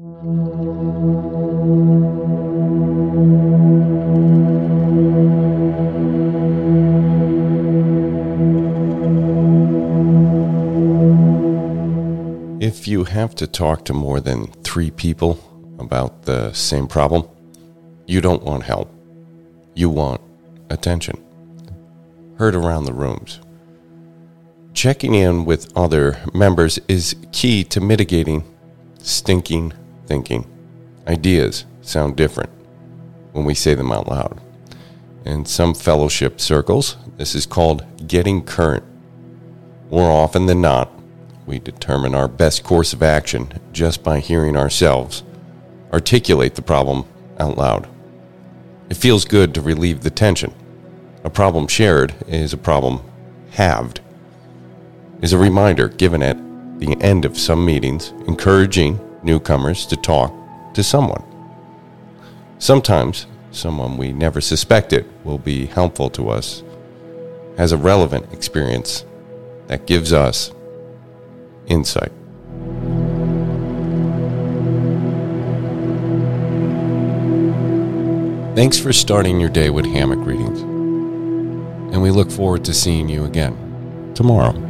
If 0.00 0.06
you 12.86 13.02
have 13.02 13.34
to 13.34 13.48
talk 13.48 13.84
to 13.86 13.92
more 13.92 14.20
than 14.20 14.46
three 14.62 14.92
people 14.92 15.40
about 15.80 16.22
the 16.22 16.52
same 16.52 16.86
problem, 16.86 17.26
you 18.06 18.20
don't 18.20 18.44
want 18.44 18.62
help. 18.62 18.94
You 19.74 19.90
want 19.90 20.20
attention. 20.70 21.20
Heard 22.36 22.54
around 22.54 22.84
the 22.84 22.92
rooms. 22.92 23.40
Checking 24.74 25.14
in 25.14 25.44
with 25.44 25.76
other 25.76 26.20
members 26.32 26.78
is 26.86 27.16
key 27.32 27.64
to 27.64 27.80
mitigating 27.80 28.44
stinking 29.00 29.72
thinking. 30.08 30.46
Ideas 31.06 31.66
sound 31.82 32.16
different 32.16 32.50
when 33.32 33.44
we 33.44 33.54
say 33.54 33.74
them 33.74 33.92
out 33.92 34.08
loud. 34.08 34.40
In 35.24 35.44
some 35.44 35.74
fellowship 35.74 36.40
circles, 36.40 36.96
this 37.18 37.34
is 37.34 37.44
called 37.44 37.84
getting 38.08 38.42
current. 38.42 38.84
More 39.90 40.10
often 40.10 40.46
than 40.46 40.62
not, 40.62 40.90
we 41.46 41.58
determine 41.58 42.14
our 42.14 42.28
best 42.28 42.64
course 42.64 42.92
of 42.92 43.02
action 43.02 43.52
just 43.72 44.02
by 44.02 44.18
hearing 44.20 44.56
ourselves 44.56 45.22
articulate 45.92 46.54
the 46.54 46.62
problem 46.62 47.04
out 47.38 47.56
loud. 47.56 47.88
It 48.90 48.96
feels 48.96 49.24
good 49.24 49.54
to 49.54 49.60
relieve 49.60 50.02
the 50.02 50.10
tension. 50.10 50.54
A 51.24 51.30
problem 51.30 51.66
shared 51.66 52.14
is 52.26 52.52
a 52.52 52.58
problem 52.58 53.00
halved. 53.50 54.00
Is 55.22 55.32
a 55.32 55.38
reminder 55.38 55.88
given 55.88 56.22
at 56.22 56.36
the 56.78 56.96
end 57.00 57.24
of 57.24 57.38
some 57.38 57.64
meetings 57.64 58.10
encouraging 58.26 59.00
newcomers 59.22 59.86
to 59.86 59.96
talk 59.96 60.32
to 60.74 60.82
someone. 60.82 61.24
Sometimes 62.58 63.26
someone 63.50 63.96
we 63.96 64.12
never 64.12 64.40
suspected 64.40 65.06
will 65.24 65.38
be 65.38 65.66
helpful 65.66 66.10
to 66.10 66.28
us, 66.28 66.62
has 67.56 67.72
a 67.72 67.76
relevant 67.76 68.32
experience 68.32 69.04
that 69.66 69.86
gives 69.86 70.12
us 70.12 70.52
insight. 71.66 72.12
Thanks 78.56 78.78
for 78.78 78.92
starting 78.92 79.38
your 79.38 79.50
day 79.50 79.70
with 79.70 79.86
hammock 79.86 80.26
readings. 80.26 80.60
And 81.94 82.02
we 82.02 82.10
look 82.10 82.30
forward 82.30 82.64
to 82.64 82.74
seeing 82.74 83.08
you 83.08 83.24
again 83.24 84.12
tomorrow. 84.14 84.67